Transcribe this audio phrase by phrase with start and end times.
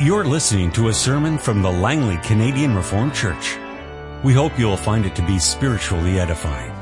[0.00, 3.56] You're listening to a sermon from the Langley Canadian Reformed Church.
[4.24, 6.72] We hope you'll find it to be spiritually edifying.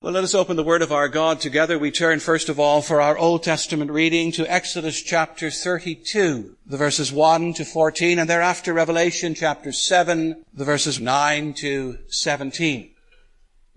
[0.00, 1.76] Well, let us open the Word of our God together.
[1.76, 6.76] We turn first of all for our Old Testament reading to Exodus chapter 32, the
[6.76, 12.90] verses 1 to 14, and thereafter Revelation chapter 7, the verses 9 to 17.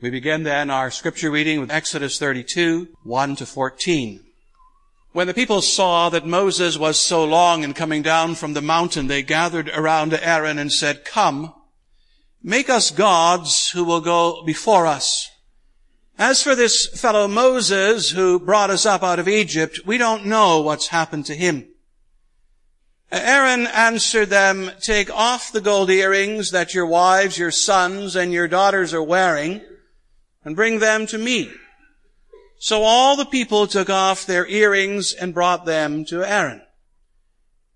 [0.02, 4.22] We begin then our scripture reading with Exodus 32, 1 to 14.
[5.12, 9.06] When the people saw that Moses was so long in coming down from the mountain,
[9.06, 11.54] they gathered around Aaron and said, Come,
[12.42, 15.30] make us gods who will go before us.
[16.18, 20.62] As for this fellow Moses who brought us up out of Egypt, we don't know
[20.62, 21.68] what's happened to him.
[23.12, 28.48] Aaron answered them, Take off the gold earrings that your wives, your sons, and your
[28.48, 29.62] daughters are wearing,
[30.44, 31.52] and bring them to me.
[32.60, 36.62] So all the people took off their earrings and brought them to Aaron.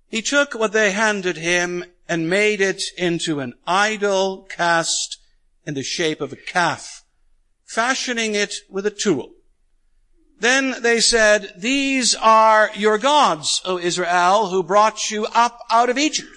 [0.07, 5.17] He took what they handed him and made it into an idol cast
[5.66, 7.03] in the shape of a calf,
[7.66, 9.31] fashioning it with a tool.
[10.39, 15.97] Then they said, These are your gods, O Israel, who brought you up out of
[15.97, 16.29] Egypt.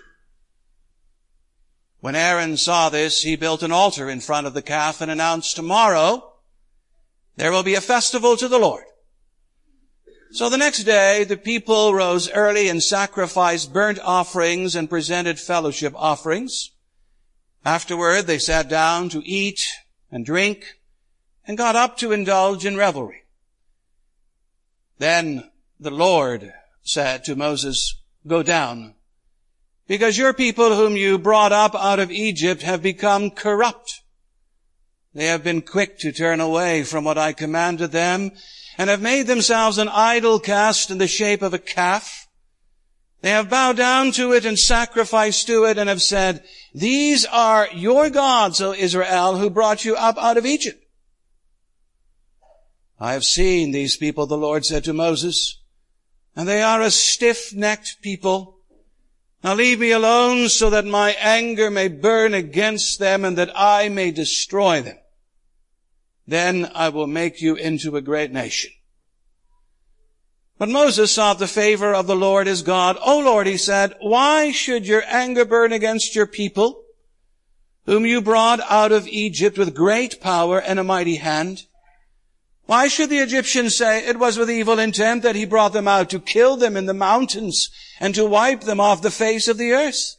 [2.09, 5.55] When Aaron saw this, he built an altar in front of the calf and announced,
[5.55, 6.37] tomorrow
[7.37, 8.85] there will be a festival to the Lord.
[10.31, 15.93] So the next day, the people rose early and sacrificed burnt offerings and presented fellowship
[15.95, 16.71] offerings.
[17.63, 19.69] Afterward, they sat down to eat
[20.11, 20.79] and drink
[21.47, 23.25] and got up to indulge in revelry.
[24.97, 28.95] Then the Lord said to Moses, go down
[29.89, 34.03] because your people whom you brought up out of Egypt have become corrupt.
[35.15, 38.31] They have been quick to turn away from what I commanded them
[38.77, 42.29] and have made themselves an idol cast in the shape of a calf.
[43.23, 47.69] They have bowed down to it and sacrificed to it and have said, these are
[47.75, 50.85] your gods, O Israel, who brought you up out of Egypt.
[53.01, 55.61] I have seen these people, the Lord said to Moses,
[56.37, 58.58] and they are a stiff-necked people
[59.43, 63.89] now leave me alone so that my anger may burn against them and that I
[63.89, 64.99] may destroy them.
[66.27, 68.71] Then I will make you into a great nation.
[70.59, 72.99] But Moses sought the favor of the Lord his God.
[73.01, 76.83] O Lord, he said, why should your anger burn against your people,
[77.87, 81.63] whom you brought out of Egypt with great power and a mighty hand?
[82.69, 86.11] Why should the Egyptians say it was with evil intent that he brought them out
[86.11, 89.73] to kill them in the mountains and to wipe them off the face of the
[89.73, 90.17] earth?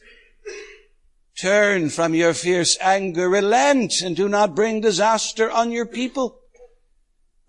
[1.40, 6.40] Turn from your fierce anger, relent, and do not bring disaster on your people.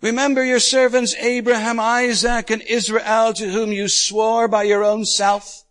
[0.01, 5.63] Remember your servants Abraham, Isaac, and Israel to whom you swore by your own self.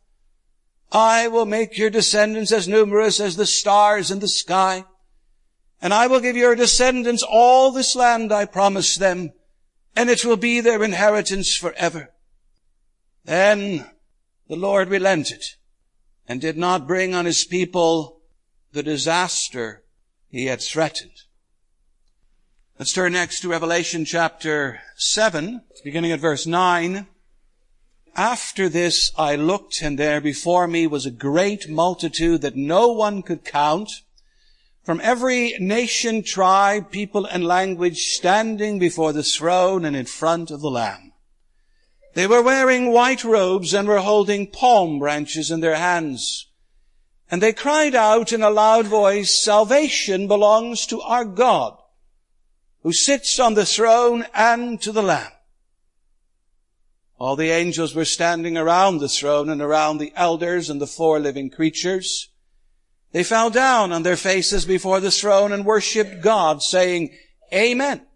[0.90, 4.86] I will make your descendants as numerous as the stars in the sky
[5.80, 9.32] and I will give your descendants all this land I promised them,
[9.96, 12.10] and it will be their inheritance forever.
[13.24, 13.86] Then
[14.48, 15.42] the Lord relented
[16.26, 18.20] and did not bring on his people
[18.72, 19.82] the disaster
[20.28, 21.22] he had threatened.
[22.78, 27.06] Let's turn next to Revelation chapter 7, beginning at verse 9.
[28.16, 33.22] After this I looked and there before me was a great multitude that no one
[33.22, 33.90] could count
[34.82, 40.60] from every nation, tribe, people, and language standing before the throne and in front of
[40.60, 41.12] the Lamb.
[42.14, 46.48] They were wearing white robes and were holding palm branches in their hands.
[47.30, 51.76] And they cried out in a loud voice, salvation belongs to our God,
[52.82, 55.30] who sits on the throne and to the Lamb.
[57.20, 61.20] All the angels were standing around the throne and around the elders and the four
[61.20, 62.29] living creatures.
[63.12, 67.10] They fell down on their faces before the throne and worshiped God, saying,
[67.52, 68.06] Amen.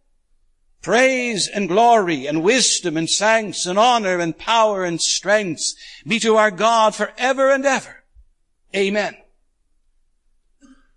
[0.83, 5.75] Praise and glory and wisdom and thanks and honor and power and strength
[6.07, 8.05] be to our God forever and ever.
[8.77, 9.17] Amen.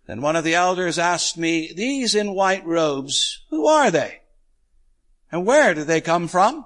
[0.05, 4.19] Then one of the elders asked me, these in white robes, who are they?
[5.31, 6.65] And where do they come from?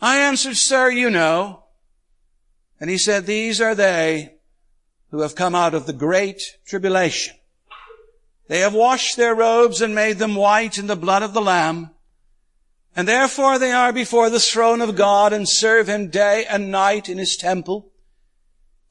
[0.00, 1.64] I answered, sir, you know.
[2.78, 4.33] And he said, these are they
[5.14, 7.36] who have come out of the great tribulation.
[8.48, 11.90] They have washed their robes and made them white in the blood of the Lamb.
[12.96, 17.08] And therefore they are before the throne of God and serve him day and night
[17.08, 17.92] in his temple.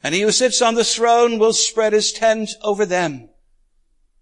[0.02, 3.28] And he who sits on the throne will spread his tent over them.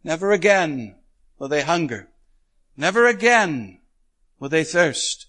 [0.04, 0.96] Never again
[1.38, 2.10] will they hunger.
[2.76, 3.80] Never again
[4.40, 5.28] will they thirst.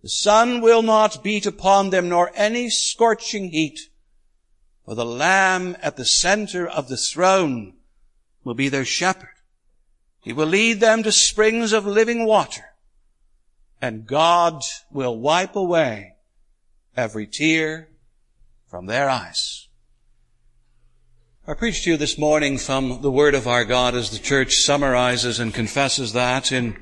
[0.00, 3.80] The sun will not beat upon them nor any scorching heat.
[4.90, 7.74] For the Lamb at the center of the throne
[8.42, 9.36] will be their shepherd.
[10.20, 12.74] He will lead them to springs of living water.
[13.80, 16.14] And God will wipe away
[16.96, 17.90] every tear
[18.66, 19.68] from their eyes.
[21.46, 24.56] I preached to you this morning from the Word of our God as the church
[24.56, 26.76] summarizes and confesses that in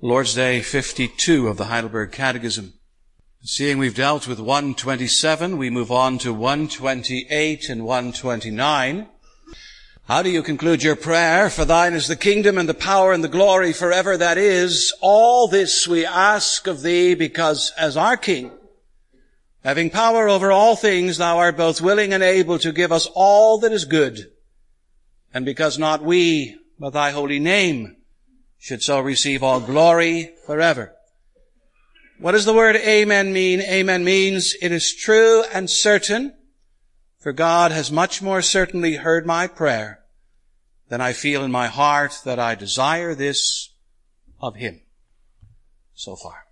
[0.00, 2.77] Lord's Day 52 of the Heidelberg Catechism.
[3.42, 9.08] Seeing we've dealt with 127, we move on to 128 and 129.
[10.06, 11.48] How do you conclude your prayer?
[11.48, 14.16] For thine is the kingdom and the power and the glory forever.
[14.16, 18.50] That is, all this we ask of thee because as our King,
[19.62, 23.58] having power over all things, thou art both willing and able to give us all
[23.60, 24.32] that is good.
[25.32, 27.98] And because not we, but thy holy name
[28.58, 30.97] should so receive all glory forever.
[32.20, 33.60] What does the word amen mean?
[33.60, 36.34] Amen means it is true and certain,
[37.20, 40.00] for God has much more certainly heard my prayer
[40.88, 43.70] than I feel in my heart that I desire this
[44.40, 44.80] of Him.
[45.94, 46.46] So far.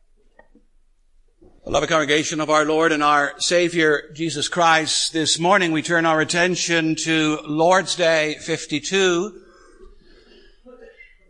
[1.64, 6.20] Beloved congregation of our Lord and our Savior Jesus Christ, this morning we turn our
[6.20, 9.40] attention to Lord's Day 52,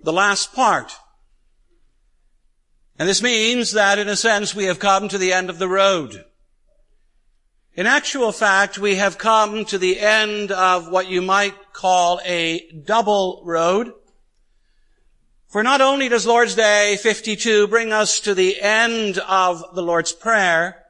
[0.02, 0.92] the last part.
[2.98, 5.68] And this means that in a sense we have come to the end of the
[5.68, 6.24] road.
[7.74, 12.66] In actual fact, we have come to the end of what you might call a
[12.70, 13.92] double road.
[15.48, 20.12] For not only does Lord's Day 52 bring us to the end of the Lord's
[20.12, 20.82] Prayer,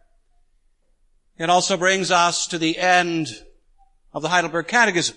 [1.39, 3.29] it also brings us to the end
[4.15, 5.17] of the Heidelberg Catechism.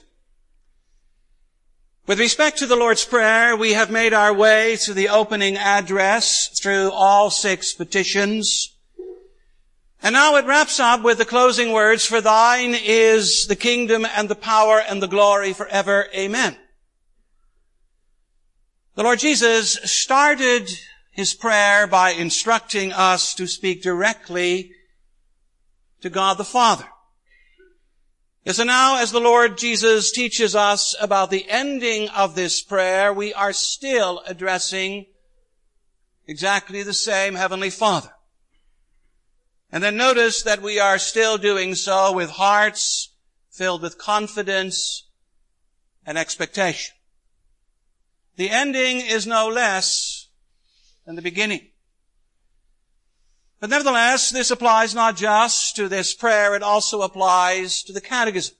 [2.09, 6.47] With respect to the Lord's Prayer, we have made our way to the opening address
[6.59, 8.75] through all six petitions.
[10.01, 14.27] And now it wraps up with the closing words, for thine is the kingdom and
[14.27, 16.07] the power and the glory forever.
[16.15, 16.57] Amen.
[18.95, 20.67] The Lord Jesus started
[21.12, 24.71] his prayer by instructing us to speak directly
[26.01, 26.88] to God the Father.
[28.45, 33.33] And now as the Lord Jesus teaches us about the ending of this prayer, we
[33.33, 35.06] are still addressing
[36.25, 38.12] exactly the same Heavenly Father.
[39.71, 43.13] And then notice that we are still doing so with hearts
[43.51, 45.09] filled with confidence
[46.06, 46.95] and expectation.
[48.38, 50.30] The ending is no less
[51.06, 51.68] than the beginning.
[53.59, 58.56] But nevertheless, this applies not just to this prayer, it also applies to the catechism.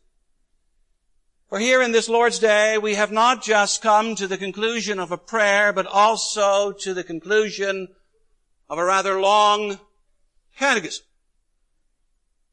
[1.48, 5.12] For here in this Lord's Day, we have not just come to the conclusion of
[5.12, 7.88] a prayer, but also to the conclusion
[8.70, 9.80] of a rather long
[10.58, 11.06] catechism.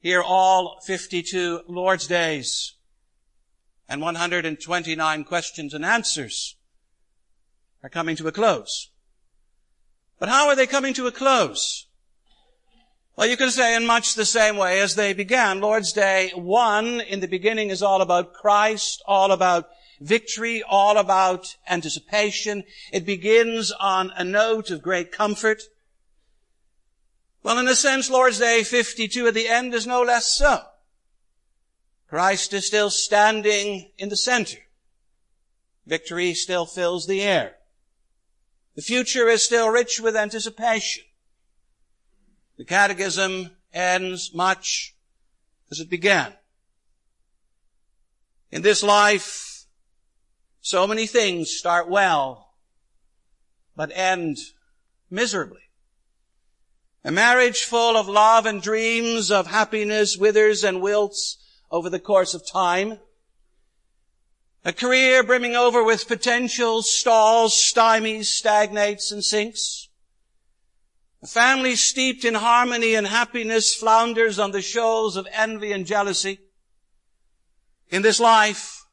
[0.00, 2.75] Here all 52 Lord's Days
[3.88, 6.56] and 129 questions and answers
[7.82, 8.90] are coming to a close.
[10.19, 11.86] But how are they coming to a close?
[13.16, 15.62] Well, you can say in much the same way as they began.
[15.62, 19.70] Lord's Day 1 in the beginning is all about Christ, all about
[20.02, 22.64] victory, all about anticipation.
[22.92, 25.62] It begins on a note of great comfort.
[27.42, 30.64] Well, in a sense, Lord's Day 52 at the end is no less so.
[32.11, 34.58] Christ is still standing in the center.
[35.87, 37.54] Victory still fills the air.
[38.75, 41.05] The future is still rich with anticipation.
[42.56, 44.94] The catechism ends much
[45.70, 46.32] as it began.
[48.50, 49.66] In this life,
[50.60, 52.54] so many things start well,
[53.76, 54.38] but end
[55.10, 55.60] miserably.
[57.04, 61.38] A marriage full of love and dreams of happiness withers and wilts
[61.70, 62.98] over the course of time.
[64.64, 69.86] A career brimming over with potential stalls, stymies, stagnates, and sinks.
[71.26, 76.38] A family steeped in harmony and happiness flounders on the shoals of envy and jealousy.
[77.90, 78.87] In this life,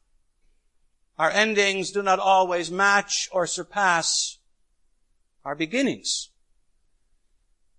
[1.16, 4.38] our endings do not always match or surpass
[5.44, 6.30] our beginnings.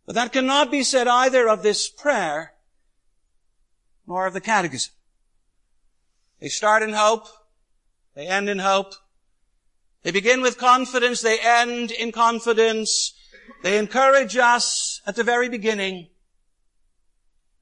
[0.06, 2.54] But that cannot be said either of this prayer
[4.08, 4.94] nor of the catechism.
[6.40, 7.28] They start in hope.
[8.14, 8.94] They end in hope.
[10.04, 11.20] They begin with confidence.
[11.20, 13.12] They end in confidence.
[13.64, 16.10] They encourage us at the very beginning,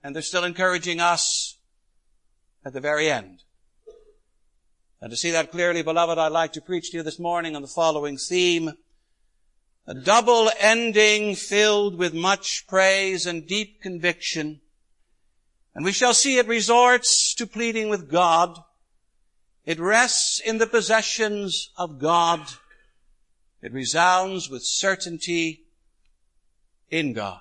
[0.04, 1.58] and they're still encouraging us
[2.66, 3.44] at the very end.
[5.02, 7.62] And to see that clearly, beloved, I'd like to preach to you this morning on
[7.62, 8.72] the following theme.
[9.86, 14.62] A double ending filled with much praise and deep conviction.
[15.76, 18.58] And we shall see it resorts to pleading with God.
[19.66, 22.42] It rests in the possessions of God.
[23.62, 25.63] It resounds with certainty
[26.94, 27.40] in God.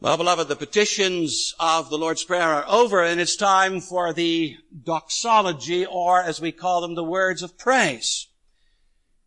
[0.00, 4.56] Well, beloved, the petitions of the Lord's Prayer are over and it's time for the
[4.84, 8.28] doxology, or as we call them, the words of praise.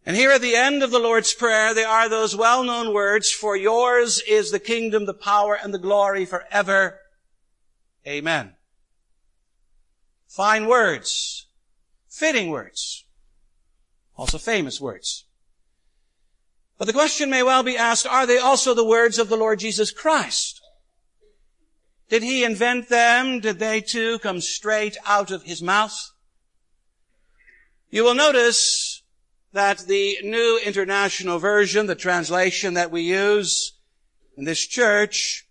[0.04, 3.56] And here at the end of the Lord's Prayer, there are those well-known words, for
[3.56, 7.02] yours is the kingdom, the power, and the glory forever.
[8.08, 8.54] Amen.
[10.28, 11.46] Fine words.
[12.10, 13.06] Fitting words.
[14.18, 15.26] Also famous words.
[16.82, 19.60] But the question may well be asked, are they also the words of the Lord
[19.60, 20.60] Jesus Christ?
[22.10, 23.40] Did he invent them?
[23.40, 25.96] Did they too come straight out of his mouth?
[27.92, 29.04] You will notice
[29.54, 33.74] that the New International Version, the translation that we use
[34.36, 35.48] in this church,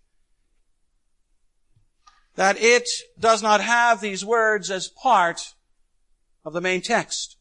[2.35, 5.53] that it does not have these words as part
[6.43, 7.37] of the main text.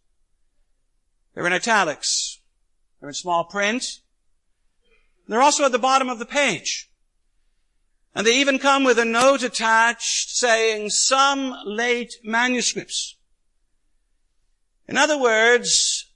[1.35, 2.40] They're in italics.
[3.01, 4.01] They're in small print.
[5.27, 6.91] They're also at the bottom of the page.
[8.15, 13.17] And they even come with a note attached saying some late manuscripts.
[14.89, 16.07] In other words,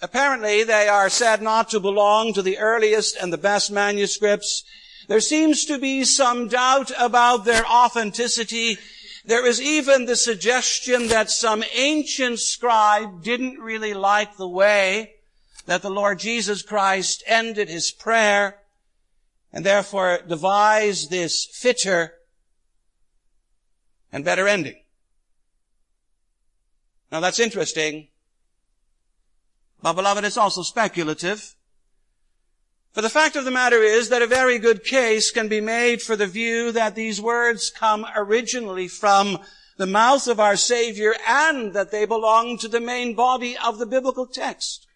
[0.00, 4.62] apparently they are said not to belong to the earliest and the best manuscripts.
[5.08, 8.78] There seems to be some doubt about their authenticity.
[9.24, 15.16] There is even the suggestion that some ancient scribe didn't really like the way
[15.70, 18.58] that the Lord Jesus Christ ended his prayer
[19.52, 22.14] and therefore devised this fitter
[24.12, 24.80] and better ending.
[27.12, 28.08] Now that's interesting,
[29.80, 31.54] but beloved, it's also speculative.
[32.90, 36.02] For the fact of the matter is that a very good case can be made
[36.02, 39.38] for the view that these words come originally from
[39.76, 43.86] the mouth of our Savior and that they belong to the main body of the
[43.86, 44.88] biblical text.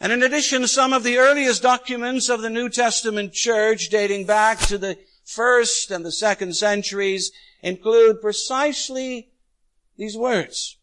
[0.00, 4.58] And in addition, some of the earliest documents of the New Testament church dating back
[4.60, 7.30] to the first and the second centuries
[7.62, 9.28] include precisely
[9.98, 10.78] these words.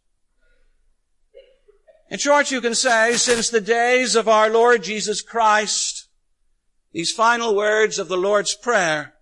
[2.10, 6.08] In short, you can say, since the days of our Lord Jesus Christ,
[6.94, 9.16] these final words of the Lord's Prayer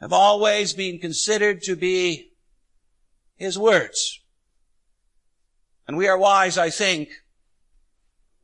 [0.00, 2.32] have always been considered to be
[3.36, 4.20] His words.
[5.86, 7.10] And we are wise, I think,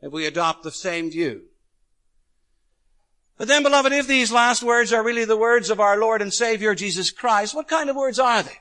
[0.07, 1.43] if we adopt the same view.
[3.37, 6.33] But then, beloved, if these last words are really the words of our Lord and
[6.33, 8.59] Savior Jesus Christ, what kind of words are they?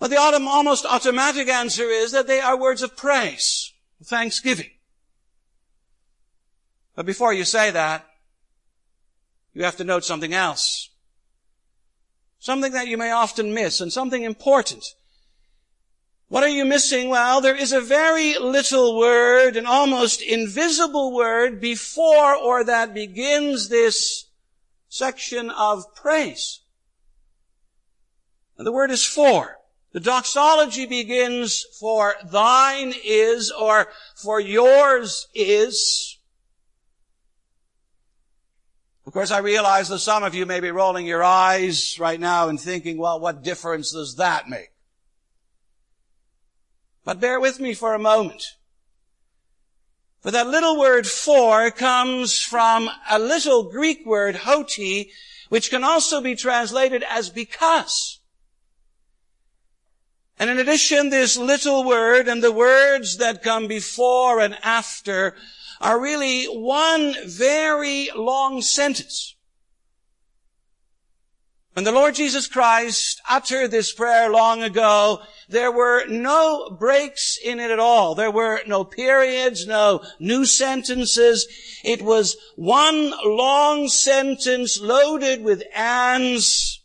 [0.00, 4.70] Well, the almost automatic answer is that they are words of praise, thanksgiving.
[6.96, 8.06] But before you say that,
[9.52, 10.88] you have to note something else.
[12.38, 14.94] Something that you may often miss and something important.
[16.28, 17.08] What are you missing?
[17.08, 23.70] Well, there is a very little word, an almost invisible word before or that begins
[23.70, 24.26] this
[24.90, 26.60] section of praise.
[28.58, 29.56] And the word is for.
[29.92, 36.18] The doxology begins for thine is or for yours is.
[39.06, 42.50] Of course, I realize that some of you may be rolling your eyes right now
[42.50, 44.72] and thinking, well, what difference does that make?
[47.08, 48.56] But bear with me for a moment.
[50.20, 55.10] For that little word for comes from a little Greek word, hoti,
[55.48, 58.20] which can also be translated as because.
[60.38, 65.34] And in addition, this little word and the words that come before and after
[65.80, 69.34] are really one very long sentence.
[71.78, 77.60] When the Lord Jesus Christ uttered this prayer long ago, there were no breaks in
[77.60, 78.16] it at all.
[78.16, 81.46] There were no periods, no new sentences.
[81.84, 86.82] It was one long sentence loaded with ands.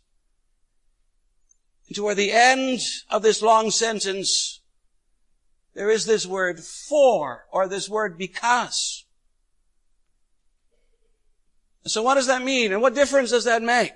[1.88, 4.62] And Toward the end of this long sentence,
[5.74, 9.06] there is this word for, or this word because.
[11.88, 12.72] So what does that mean?
[12.72, 13.94] And what difference does that make?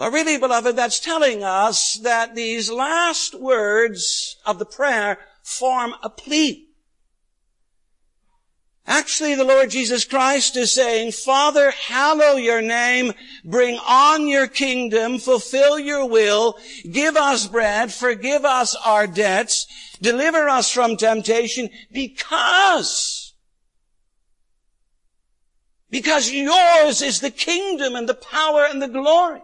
[0.00, 6.08] Well, really, beloved, that's telling us that these last words of the prayer form a
[6.08, 6.68] plea.
[8.86, 13.12] Actually, the Lord Jesus Christ is saying, Father, hallow your name,
[13.44, 16.56] bring on your kingdom, fulfill your will,
[16.90, 19.66] give us bread, forgive us our debts,
[20.00, 23.34] deliver us from temptation, because,
[25.90, 29.42] because yours is the kingdom and the power and the glory.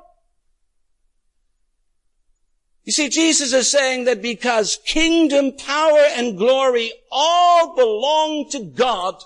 [2.86, 9.16] You see, Jesus is saying that because kingdom, power, and glory all belong to God,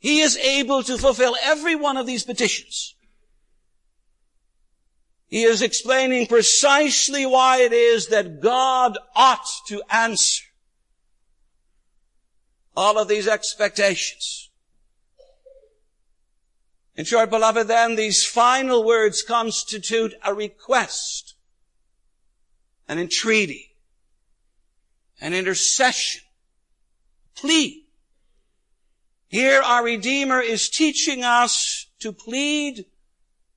[0.00, 2.96] He is able to fulfill every one of these petitions.
[5.28, 10.44] He is explaining precisely why it is that God ought to answer
[12.76, 14.50] all of these expectations.
[16.96, 21.27] In short, beloved, then these final words constitute a request
[22.88, 23.76] an entreaty,
[25.20, 26.22] an intercession,
[27.36, 27.84] plea.
[29.28, 32.86] Here our Redeemer is teaching us to plead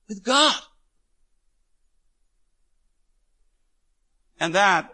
[0.08, 0.60] with God.
[4.38, 4.92] And that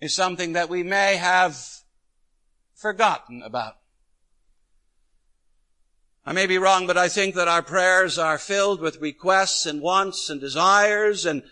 [0.00, 1.58] is something that we may have
[2.74, 3.76] forgotten about.
[6.24, 9.80] I may be wrong, but I think that our prayers are filled with requests and
[9.80, 11.42] wants and desires and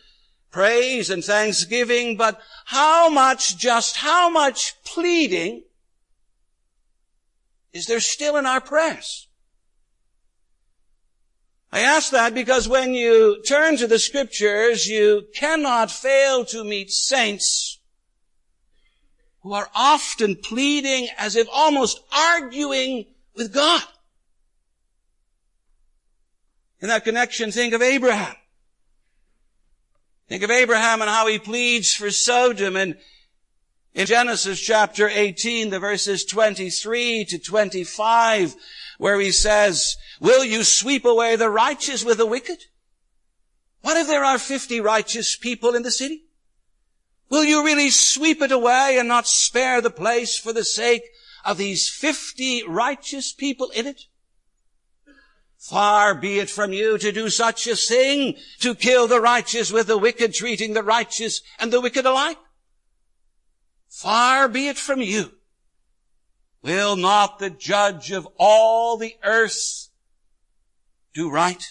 [0.50, 5.64] praise and thanksgiving, but how much, just how much pleading
[7.72, 9.28] is there still in our prayers?
[11.70, 16.90] I ask that because when you turn to the scriptures, you cannot fail to meet
[16.90, 17.78] saints
[19.42, 23.82] who are often pleading as if almost arguing with God.
[26.80, 28.34] In that connection, think of Abraham.
[30.28, 32.96] Think of Abraham and how he pleads for Sodom and
[33.94, 38.54] in Genesis chapter 18, the verses 23 to 25,
[38.98, 42.58] where he says, will you sweep away the righteous with the wicked?
[43.80, 46.24] What if there are 50 righteous people in the city?
[47.30, 51.02] Will you really sweep it away and not spare the place for the sake
[51.44, 54.02] of these 50 righteous people in it?
[55.58, 59.88] Far be it from you to do such a thing, to kill the righteous with
[59.88, 62.38] the wicked, treating the righteous and the wicked alike.
[63.88, 65.32] Far be it from you.
[66.62, 69.88] Will not the judge of all the earth
[71.12, 71.64] do right?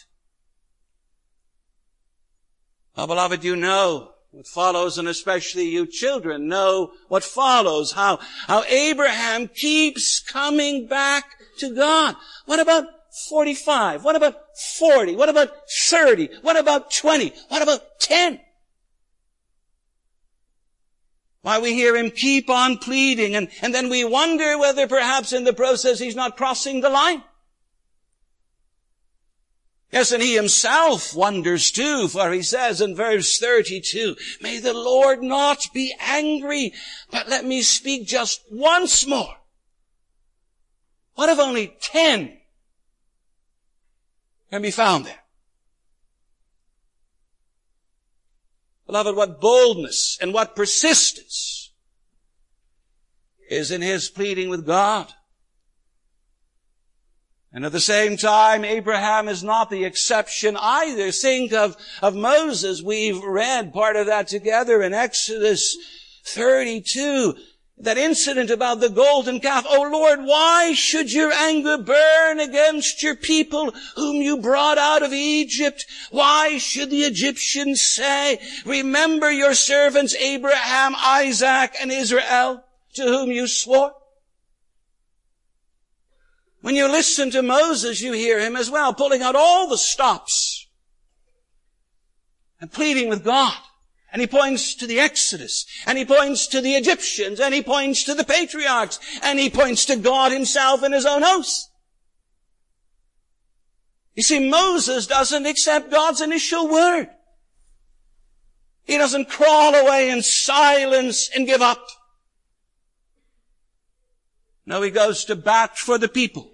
[2.95, 8.63] Well, beloved, you know what follows, and especially you children know what follows, how, how
[8.63, 11.25] Abraham keeps coming back
[11.59, 12.15] to God.
[12.45, 12.85] What about
[13.17, 14.03] 45?
[14.03, 15.15] What about 40?
[15.15, 16.29] What about 30?
[16.41, 17.33] What about 20?
[17.49, 18.39] What about 10?
[21.41, 25.45] Why we hear him keep on pleading and, and then we wonder whether perhaps in
[25.45, 27.23] the process he's not crossing the line.
[29.91, 35.23] Yes, and he himself wonders too, for he says in verse 32, May the Lord
[35.23, 36.73] not be angry,
[37.09, 39.37] but let me speak just once more.
[41.15, 42.37] What if only ten
[44.51, 45.23] can be found there.
[48.85, 51.73] Beloved, what boldness and what persistence
[53.49, 55.13] is in his pleading with God.
[57.51, 61.11] And at the same time, Abraham is not the exception either.
[61.11, 62.81] Think of, of Moses.
[62.81, 65.75] We've read part of that together in Exodus
[66.25, 67.35] 32
[67.79, 69.65] that incident about the golden calf.
[69.67, 75.13] Oh Lord, why should your anger burn against your people whom you brought out of
[75.13, 75.85] Egypt?
[76.09, 82.63] Why should the Egyptians say, remember your servants Abraham, Isaac, and Israel
[82.95, 83.93] to whom you swore?
[86.61, 90.67] When you listen to Moses, you hear him as well, pulling out all the stops
[92.59, 93.53] and pleading with God.
[94.11, 98.05] And he points to the Exodus, and he points to the Egyptians, and he points
[98.05, 101.69] to the patriarchs, and he points to God himself in his own house.
[104.15, 107.09] You see, Moses doesn't accept God's initial word.
[108.85, 111.85] He doesn't crawl away in silence and give up.
[114.65, 116.53] No, he goes to bat for the people.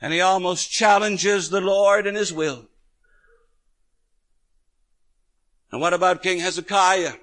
[0.00, 2.68] And he almost challenges the Lord in his will.
[5.72, 7.14] And what about King Hezekiah?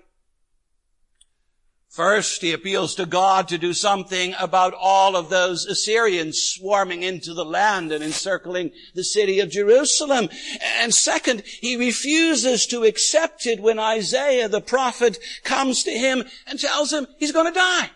[1.87, 7.33] First, he appeals to God to do something about all of those Assyrians swarming into
[7.33, 10.29] the land and encircling the city of Jerusalem.
[10.61, 16.59] And second, he refuses to accept it when Isaiah the prophet comes to him and
[16.59, 17.89] tells him he's going to die.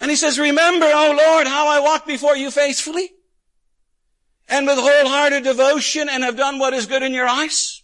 [0.00, 3.10] And he says, remember, O Lord, how I walked before you faithfully
[4.48, 7.82] and with wholehearted devotion and have done what is good in your eyes.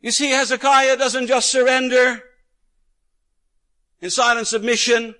[0.00, 2.22] You see, Hezekiah doesn't just surrender
[4.00, 5.14] in silent submission,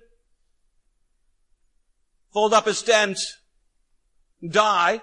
[2.31, 3.19] fold up his tent,
[4.47, 5.01] die.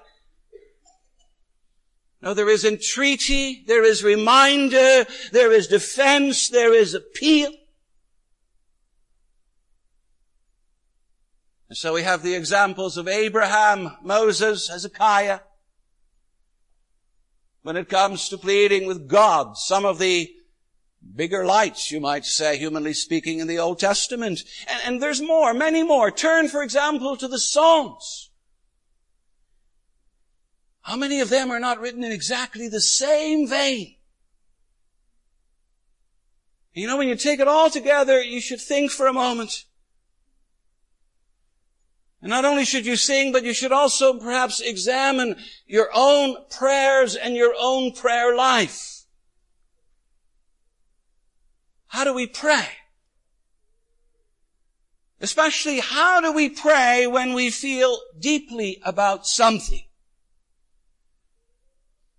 [2.22, 7.52] No, there is entreaty, there is reminder, there is defense, there is appeal.
[11.68, 15.40] And so we have the examples of Abraham, Moses, Hezekiah.
[17.62, 20.30] When it comes to pleading with God, some of the
[21.14, 24.44] bigger lights, you might say, humanly speaking, in the Old Testament.
[24.68, 26.10] And, and there's more, many more.
[26.10, 28.30] Turn, for example, to the Psalms.
[30.82, 33.96] How many of them are not written in exactly the same vein?
[36.74, 39.64] You know, when you take it all together, you should think for a moment.
[42.24, 47.16] And not only should you sing, but you should also perhaps examine your own prayers
[47.16, 49.02] and your own prayer life.
[51.88, 52.66] How do we pray?
[55.20, 59.82] Especially, how do we pray when we feel deeply about something?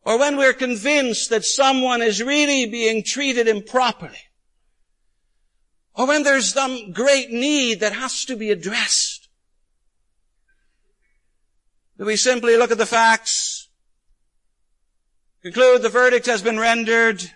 [0.04, 4.22] Or when we're convinced that someone is really being treated improperly?
[5.96, 9.15] Or when there's some great need that has to be addressed?
[11.98, 13.70] Do we simply look at the facts,
[15.42, 17.32] conclude the verdict has been rendered,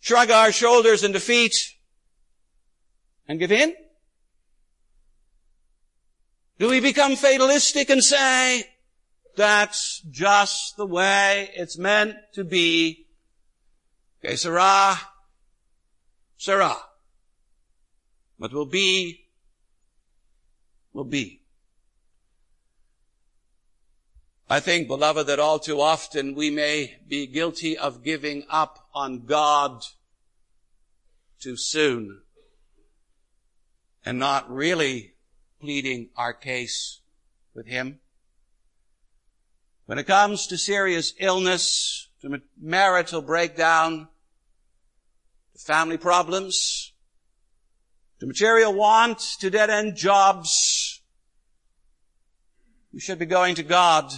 [0.00, 1.74] shrug our shoulders in defeat,
[3.26, 3.74] and give in?
[6.58, 8.64] Do we become fatalistic and say,
[9.36, 13.06] that's just the way it's meant to be?
[14.22, 15.00] Que sera,
[16.36, 16.76] sera.
[18.36, 19.26] What will be,
[20.92, 21.43] will be.
[24.54, 29.24] I think, beloved, that all too often we may be guilty of giving up on
[29.26, 29.82] God
[31.40, 32.22] too soon
[34.04, 35.14] and not really
[35.60, 37.00] pleading our case
[37.52, 37.98] with Him.
[39.86, 44.06] When it comes to serious illness, to marital breakdown,
[45.54, 46.92] to family problems,
[48.20, 51.02] to material want, to dead-end jobs,
[52.92, 54.12] we should be going to God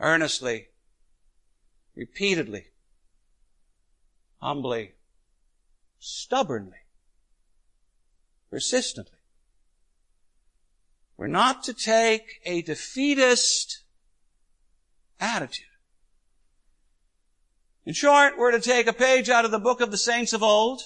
[0.00, 0.68] earnestly,
[1.94, 2.64] repeatedly,
[4.40, 4.92] humbly,
[5.98, 6.78] stubbornly,
[8.50, 9.18] persistently.
[11.16, 13.82] We're not to take a defeatist
[15.20, 15.66] attitude.
[17.84, 20.42] In short, we're to take a page out of the book of the saints of
[20.42, 20.80] old.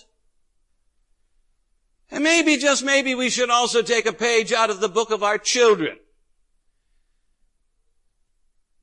[2.11, 5.22] And maybe, just maybe, we should also take a page out of the book of
[5.22, 5.98] our children.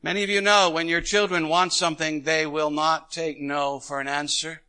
[0.03, 3.99] Many of you know when your children want something, they will not take no for
[3.99, 4.63] an answer.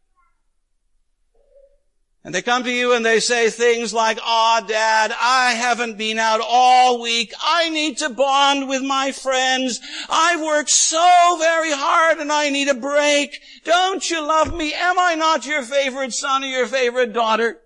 [2.25, 6.21] And they come to you and they say things like, "Ah, dad, I haven't been
[6.21, 7.35] out all week.
[7.43, 9.81] I need to bond with my friends.
[10.09, 13.41] I've worked so very hard and I need a break.
[13.65, 14.73] Don't you love me?
[14.73, 17.61] Am I not your favorite son or your favorite daughter?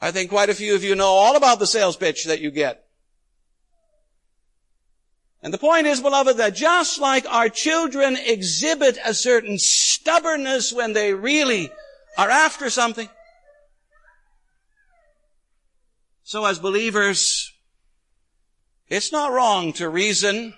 [0.00, 2.50] I think quite a few of you know all about the sales pitch that you
[2.50, 2.84] get.
[5.42, 10.92] And the point is, beloved, that just like our children exhibit a certain stubbornness when
[10.92, 11.70] they really
[12.16, 13.08] are after something,
[16.22, 17.52] so as believers,
[18.88, 20.54] it's not wrong to reason,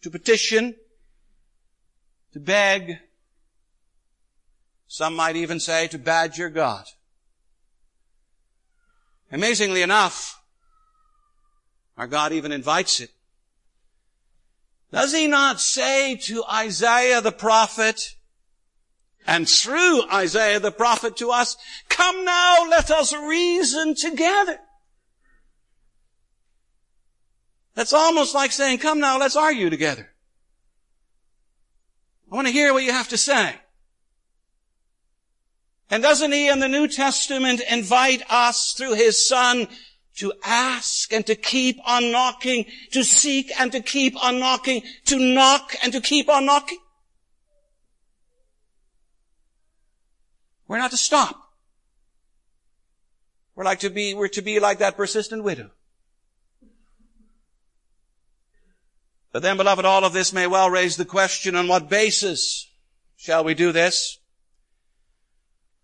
[0.00, 0.74] to petition,
[2.32, 2.98] to beg,
[4.86, 6.86] some might even say to badger God.
[9.30, 10.42] Amazingly enough,
[11.98, 13.10] our God even invites it.
[14.92, 18.14] Does he not say to Isaiah the prophet,
[19.26, 21.56] and through Isaiah the prophet to us,
[21.88, 24.58] come now, let us reason together.
[27.74, 30.10] That's almost like saying, come now, let's argue together.
[32.30, 33.54] I want to hear what you have to say.
[35.90, 39.68] And doesn't he in the New Testament invite us through his son
[40.18, 45.18] to ask and to keep on knocking, to seek and to keep on knocking, to
[45.18, 46.78] knock and to keep on knocking.
[50.66, 51.36] We're not to stop.
[53.54, 55.70] We're like to be, we're to be like that persistent widow.
[59.32, 62.70] But then, beloved, all of this may well raise the question, on what basis
[63.16, 64.17] shall we do this?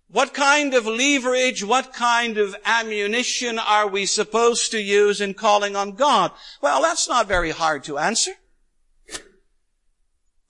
[0.08, 5.74] What kind of leverage, what kind of ammunition are we supposed to use in calling
[5.74, 6.30] on God?
[6.60, 8.32] Well, that's not very hard to answer.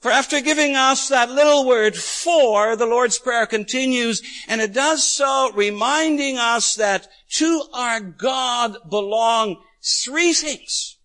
[0.01, 5.03] For after giving us that little word for, the Lord's Prayer continues, and it does
[5.03, 10.99] so reminding us that to our God belong three things.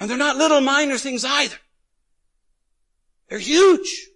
[0.00, 1.58] And they're not little minor things either.
[3.28, 4.08] They're huge.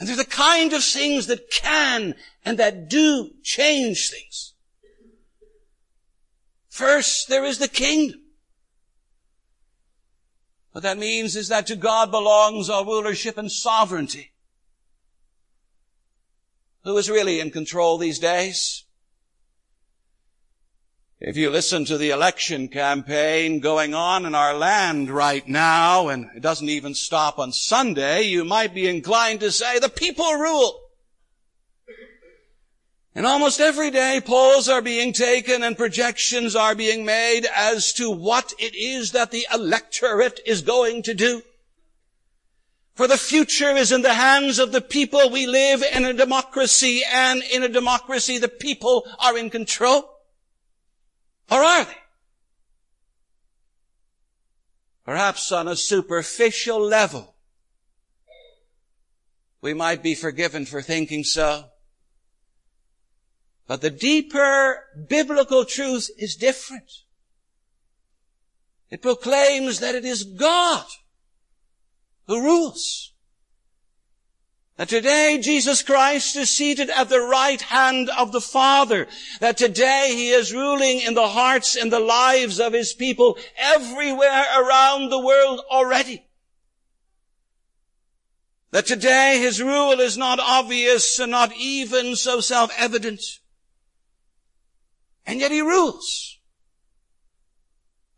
[0.00, 4.54] And they're the kind of things that can and that do change things.
[6.70, 8.22] First, there is the kingdom.
[10.72, 14.32] What that means is that to God belongs all rulership and sovereignty.
[16.84, 18.84] Who is really in control these days?
[21.22, 26.30] If you listen to the election campaign going on in our land right now, and
[26.34, 30.80] it doesn't even stop on Sunday, you might be inclined to say the people rule.
[33.14, 38.10] And almost every day polls are being taken and projections are being made as to
[38.10, 41.42] what it is that the electorate is going to do.
[42.94, 45.28] For the future is in the hands of the people.
[45.28, 50.09] We live in a democracy and in a democracy the people are in control.
[51.50, 51.96] Or are they?
[55.04, 57.34] Perhaps on a superficial level,
[59.60, 61.64] we might be forgiven for thinking so.
[63.66, 66.90] But the deeper biblical truth is different.
[68.90, 70.86] It proclaims that it is God
[72.26, 73.12] who rules.
[74.80, 79.08] That today Jesus Christ is seated at the right hand of the Father.
[79.40, 84.42] That today He is ruling in the hearts and the lives of His people everywhere
[84.58, 86.24] around the world already.
[88.70, 93.20] That today His rule is not obvious and not even so self-evident.
[95.26, 96.38] And yet he rules.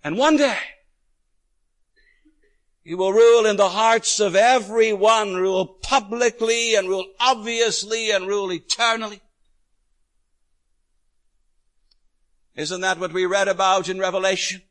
[0.05, 0.59] And one day,
[2.85, 8.53] he will rule in the hearts of everyone, rule publicly and rule obviously and rule
[8.53, 9.21] eternally.
[12.57, 14.63] Isn't that what we read about in Revelation?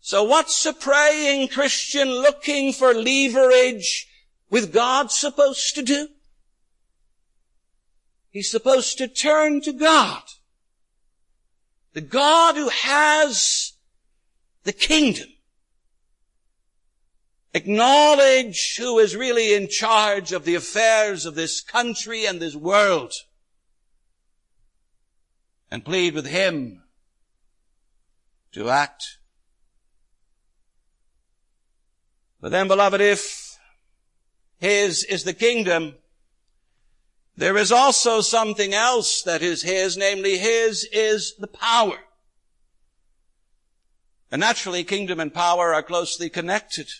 [0.00, 4.08] So what's a praying Christian looking for leverage
[4.48, 6.08] with God supposed to do?
[8.30, 10.22] He's supposed to turn to God.
[11.92, 13.72] The God who has
[14.64, 15.28] the kingdom.
[17.56, 23.14] Acknowledge who is really in charge of the affairs of this country and this world.
[25.70, 26.82] And plead with Him
[28.52, 29.16] to act.
[32.42, 33.58] But then beloved, if
[34.58, 35.94] His is the kingdom,
[37.38, 42.00] there is also something else that is His, namely His is the power.
[44.30, 46.90] And naturally, kingdom and power are closely connected.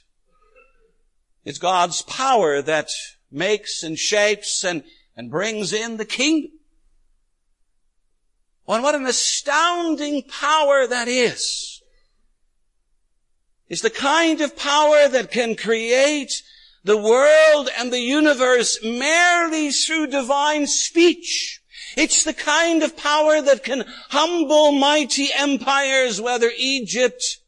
[1.47, 2.89] It's God's power that
[3.31, 4.83] makes and shapes and,
[5.17, 6.51] and brings in the kingdom.
[8.67, 11.83] Well, what an astounding power that is.
[13.69, 16.43] It's the kind of power that can create
[16.83, 21.63] the world and the universe merely through divine speech.
[21.97, 27.39] It's the kind of power that can humble mighty empires, whether Egypt,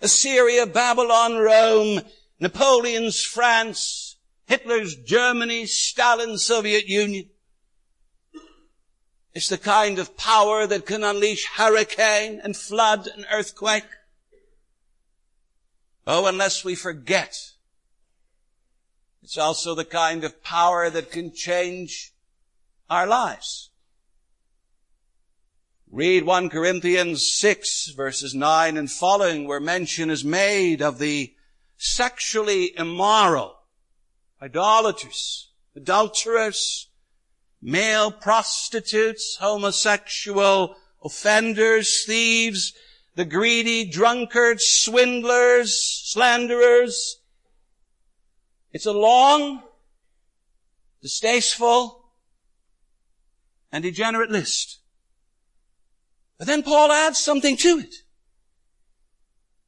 [0.00, 2.00] Assyria, Babylon, Rome,
[2.40, 4.16] Napoleon's France,
[4.46, 7.28] Hitler's Germany, Stalin's Soviet Union.
[9.32, 13.86] It's the kind of power that can unleash hurricane and flood and earthquake.
[16.06, 17.54] Oh, unless we forget
[19.24, 22.12] it's also the kind of power that can change
[22.90, 23.70] our lives.
[25.90, 31.32] Read 1 Corinthians 6 verses 9 and following where mention is made of the
[31.84, 33.56] sexually immoral,
[34.40, 36.88] idolaters, adulterers,
[37.60, 42.72] male prostitutes, homosexual offenders, thieves,
[43.16, 47.20] the greedy, drunkards, swindlers, slanderers,
[48.74, 49.62] it's a long,
[51.00, 52.06] distasteful,
[53.70, 54.78] and degenerate list.
[56.38, 57.94] But then Paul adds something to it.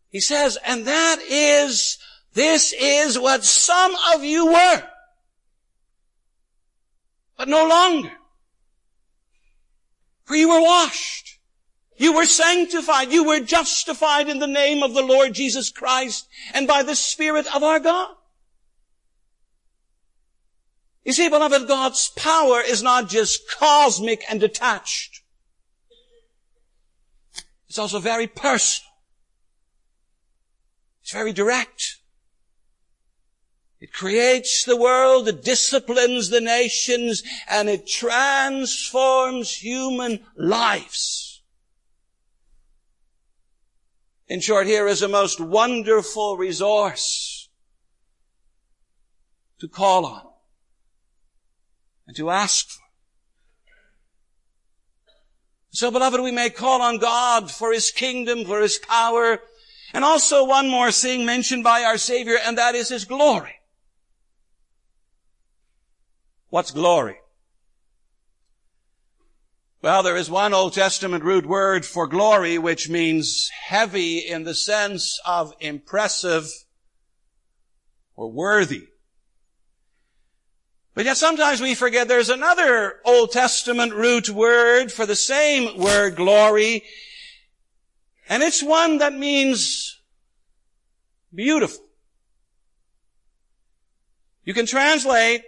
[0.09, 1.99] He says, and that is,
[2.37, 4.83] this is what some of you were,
[7.39, 8.13] but no longer.
[10.25, 11.39] For you were washed.
[11.97, 13.11] You were sanctified.
[13.11, 17.47] You were justified in the name of the Lord Jesus Christ and by the Spirit
[17.57, 18.15] of our God.
[21.07, 25.23] You see, beloved, God's power is not just cosmic and detached.
[27.67, 28.93] It's also very personal.
[31.01, 31.97] It's very direct.
[33.87, 41.41] It creates the world, it disciplines the nations, and it transforms human lives.
[44.27, 47.49] In short, here is a most wonderful resource
[49.61, 50.27] to call on
[52.09, 52.83] and to ask for.
[55.71, 59.43] So beloved, we may call on God for His kingdom, for His power,
[59.95, 63.56] and also one more thing mentioned by our Savior, and that is His glory.
[66.57, 67.17] What's glory?
[69.83, 74.55] Well, there is one Old Testament root word for glory which means heavy in the
[74.55, 76.49] sense of impressive
[78.15, 78.89] or worthy.
[80.95, 86.17] But yet sometimes we forget there's another Old Testament root word for the same word,
[86.17, 86.85] glory,
[88.31, 90.01] and it's one that means
[91.35, 91.85] beautiful.
[94.43, 95.43] You can translate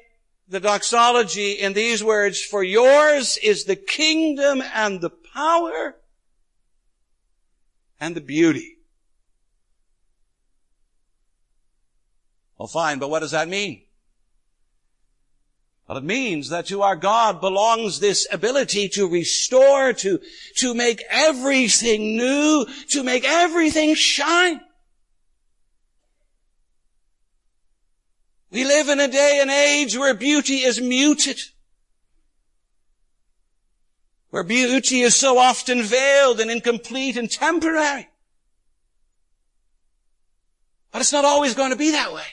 [0.48, 5.96] the doxology in these words, for yours is the kingdom and the power
[8.00, 8.78] and the beauty.
[12.56, 13.82] Well, fine, but what does that mean?
[15.86, 20.20] Well, it means that to our God belongs this ability to restore, to,
[20.56, 24.60] to make everything new, to make everything shine.
[28.50, 31.38] We live in a day and age where beauty is muted.
[34.30, 38.08] Where beauty is so often veiled and incomplete and temporary.
[40.90, 42.24] But it's not always going to be that way.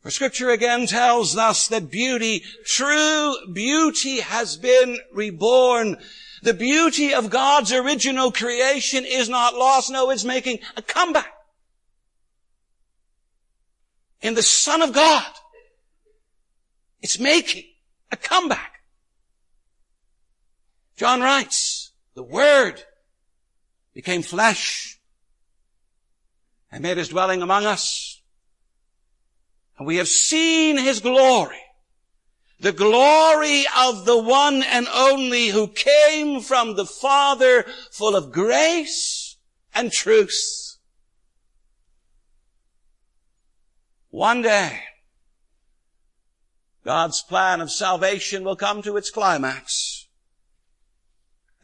[0.00, 5.96] For scripture again tells us that beauty, true beauty has been reborn.
[6.42, 9.92] The beauty of God's original creation is not lost.
[9.92, 11.32] No, it's making a comeback.
[14.22, 15.26] In the Son of God,
[17.00, 17.64] it's making
[18.10, 18.82] a comeback.
[20.96, 22.82] John writes, the Word
[23.94, 25.00] became flesh
[26.70, 28.22] and made his dwelling among us.
[29.82, 31.60] And we have seen His glory.
[32.60, 39.36] The glory of the one and only who came from the Father full of grace
[39.74, 40.61] and truth.
[44.12, 44.78] One day,
[46.84, 50.06] God's plan of salvation will come to its climax.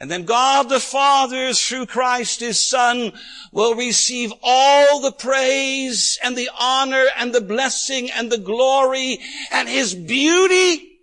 [0.00, 3.12] And then God the Father, through Christ His Son,
[3.52, 9.18] will receive all the praise and the honor and the blessing and the glory
[9.52, 11.00] and His beauty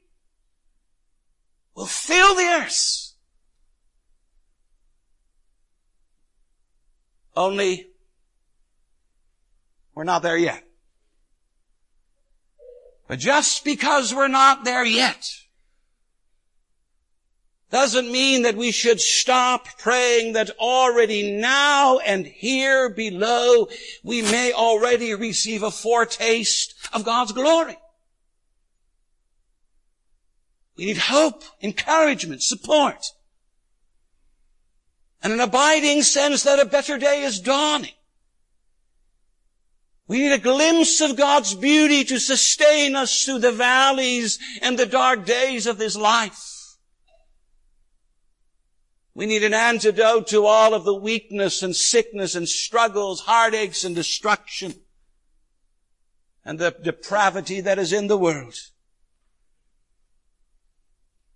[1.76, 3.14] will fill the earth.
[7.36, 7.86] Only
[9.94, 10.65] we're not there yet.
[13.08, 15.30] But just because we're not there yet,
[17.70, 23.68] doesn't mean that we should stop praying that already now and here below
[24.04, 27.78] we may already receive a foretaste of God's glory.
[30.78, 33.12] We need hope, encouragement, support,
[35.22, 37.92] and an abiding sense that a better day is dawning.
[40.08, 44.86] We need a glimpse of God's beauty to sustain us through the valleys and the
[44.86, 46.78] dark days of this life.
[49.16, 53.96] We need an antidote to all of the weakness and sickness and struggles, heartaches and
[53.96, 54.76] destruction
[56.44, 58.56] and the depravity that is in the world.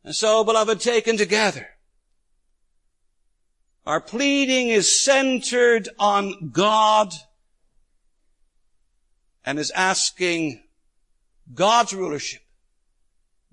[0.03, 1.69] And so, beloved, taken together,
[3.85, 7.13] our pleading is centered on God
[9.45, 10.63] and is asking
[11.53, 12.41] God's rulership,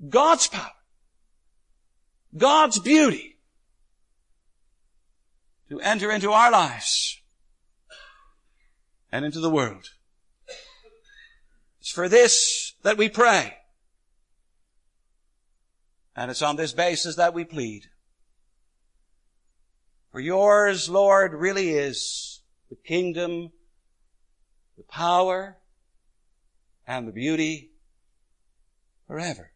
[0.09, 0.71] God's power,
[2.37, 3.39] God's beauty,
[5.69, 7.21] to enter into our lives
[9.11, 9.91] and into the world.
[11.81, 13.57] It's for this that we pray.
[16.15, 17.85] And it's on this basis that we plead.
[20.11, 22.41] For yours, Lord, really is
[22.71, 23.53] the kingdom,
[24.77, 25.59] the power,
[26.87, 27.71] and the beauty
[29.07, 29.51] forever.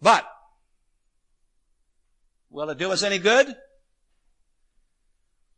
[0.00, 0.26] But
[2.50, 3.54] Will it do us any good?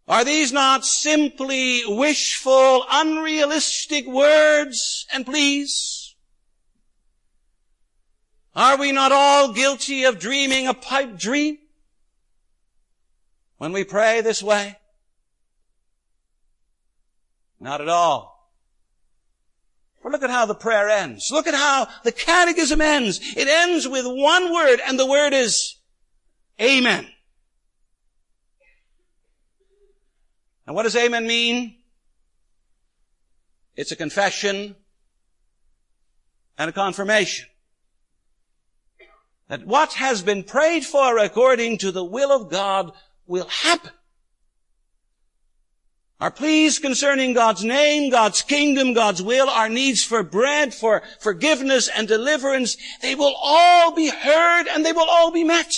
[0.08, 6.14] Are these not simply wishful, unrealistic words and pleas?
[8.54, 11.58] Are we not all guilty of dreaming a pipe dream
[13.58, 14.76] when we pray this way?
[17.60, 18.29] Not at all.
[20.02, 21.30] But look at how the prayer ends.
[21.30, 23.20] Look at how the catechism ends.
[23.36, 25.76] It ends with one word, and the word is
[26.60, 27.06] Amen.
[30.66, 31.76] And what does amen mean?
[33.76, 34.76] It's a confession
[36.58, 37.48] and a confirmation
[39.48, 42.92] that what has been prayed for according to the will of God
[43.26, 43.92] will happen.
[46.20, 51.88] Our pleas concerning God's name, God's kingdom, God's will, our needs for bread, for forgiveness
[51.88, 55.76] and deliverance, they will all be heard and they will all be met.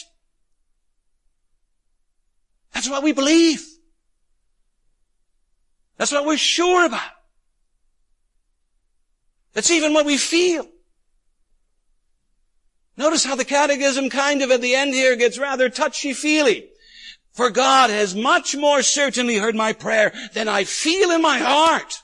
[2.75, 3.65] That's what we believe.
[5.97, 7.13] That's what we're sure about.
[9.53, 10.67] That's even what we feel.
[12.97, 16.69] Notice how the catechism kind of at the end here gets rather touchy-feely.
[17.33, 22.03] For God has much more certainly heard my prayer than I feel in my heart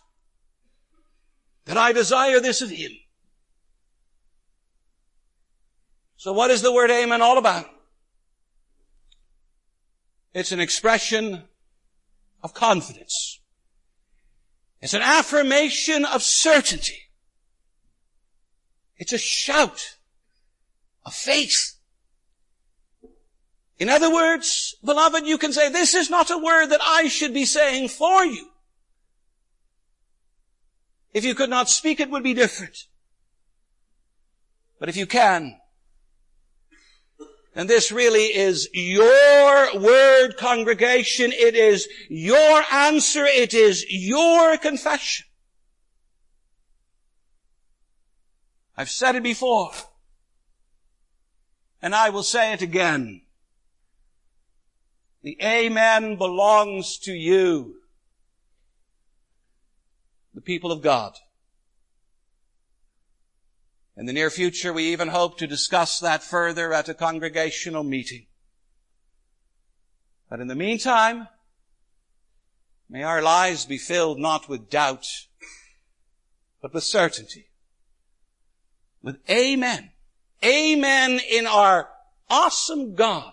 [1.67, 2.93] that I desire this of Him.
[6.17, 7.67] So what is the word amen all about?
[10.33, 11.45] It's an expression
[12.43, 13.41] of confidence.
[14.81, 17.11] It's an affirmation of certainty.
[18.97, 19.97] It's a shout
[21.05, 21.78] of faith.
[23.79, 27.33] In other words, beloved, you can say, this is not a word that I should
[27.33, 28.49] be saying for you.
[31.15, 32.87] If you could not speak, it would be different.
[34.81, 35.59] But if you can,
[37.55, 41.33] then this really is your word, congregation.
[41.33, 43.25] It is your answer.
[43.25, 45.27] It is your confession.
[48.77, 49.73] I've said it before,
[51.83, 53.23] and I will say it again.
[55.23, 57.81] The Amen belongs to you,
[60.33, 61.15] the people of God.
[63.97, 68.27] In the near future, we even hope to discuss that further at a congregational meeting.
[70.31, 71.27] But in the meantime,
[72.89, 75.07] may our lives be filled not with doubt,
[76.63, 77.47] but with certainty.
[79.03, 79.91] With amen.
[80.45, 81.89] Amen in our
[82.31, 83.33] awesome God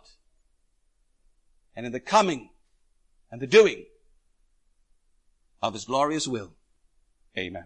[1.75, 2.49] and in the coming
[3.31, 3.85] and the doing
[5.61, 6.51] of His glorious will.
[7.37, 7.65] Amen.